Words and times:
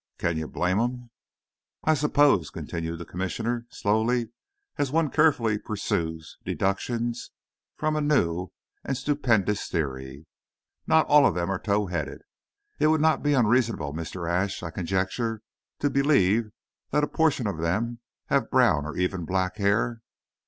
"Can 0.17 0.35
you 0.35 0.47
blame 0.47 0.79
'em?" 0.79 1.11
"I 1.83 1.93
suppose," 1.93 2.49
continued 2.49 2.97
the 2.97 3.05
Commissioner, 3.05 3.67
slowly, 3.69 4.29
as 4.79 4.91
one 4.91 5.11
carefully 5.11 5.59
pursues 5.59 6.39
deductions 6.43 7.29
from 7.75 7.95
a 7.95 8.01
new, 8.01 8.49
stupendous 8.91 9.67
theory, 9.67 10.25
"not 10.87 11.05
all 11.05 11.27
of 11.27 11.35
them 11.35 11.51
are 11.51 11.59
tow 11.59 11.85
headed. 11.85 12.23
It 12.79 12.87
would 12.87 12.99
not 12.99 13.21
be 13.21 13.33
unreasonable, 13.35 13.93
Mr. 13.93 14.27
Ashe, 14.27 14.63
I 14.63 14.71
conjecture, 14.71 15.43
to 15.77 15.87
believe 15.91 16.49
that 16.89 17.03
a 17.03 17.07
portion 17.07 17.45
of 17.45 17.59
them 17.59 17.99
have 18.29 18.49
brown, 18.49 18.87
or 18.87 18.97
even 18.97 19.23
black, 19.23 19.57
hair." 19.57 20.01